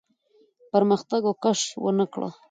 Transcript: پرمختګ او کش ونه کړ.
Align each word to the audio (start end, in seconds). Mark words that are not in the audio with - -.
پرمختګ 0.71 1.21
او 1.27 1.33
کش 1.43 1.59
ونه 1.83 2.05
کړ. 2.13 2.21